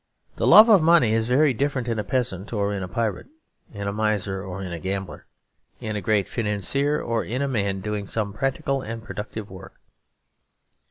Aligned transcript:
The 0.37 0.47
love 0.47 0.67
of 0.67 0.81
money 0.81 1.11
is 1.13 1.27
very 1.27 1.53
different 1.53 1.87
in 1.87 1.99
a 1.99 2.03
peasant 2.03 2.51
or 2.51 2.73
in 2.73 2.81
a 2.81 2.87
pirate, 2.87 3.27
in 3.71 3.87
a 3.87 3.93
miser 3.93 4.43
or 4.43 4.63
in 4.63 4.71
a 4.73 4.79
gambler, 4.79 5.27
in 5.79 5.95
a 5.95 6.01
great 6.01 6.27
financier 6.27 6.99
or 6.99 7.23
in 7.23 7.43
a 7.43 7.47
man 7.47 7.81
doing 7.81 8.07
some 8.07 8.33
practical 8.33 8.81
and 8.81 9.03
productive 9.03 9.51
work. 9.51 9.79